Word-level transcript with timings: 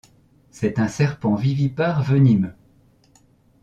C'est 0.49 0.79
un 0.79 0.87
serpent 0.87 1.35
vivipare 1.35 2.01
venimeux. 2.01 2.55